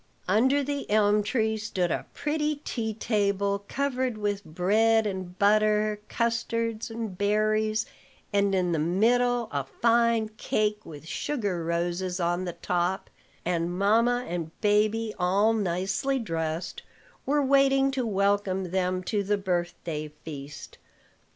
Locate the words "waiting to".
17.45-18.03